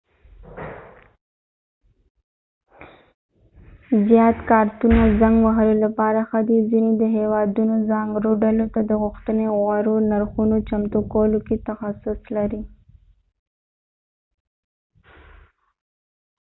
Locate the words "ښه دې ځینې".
6.29-6.91